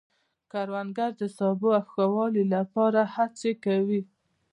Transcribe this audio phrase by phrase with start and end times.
[0.51, 4.01] کروندګر د سبو د ښه والي لپاره هڅې کوي